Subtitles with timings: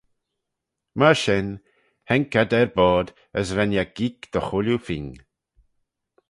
[0.97, 1.47] Myr shen
[2.09, 3.09] haink ad er boayrd
[3.39, 5.09] as ren eh geeck dy chooilley phing.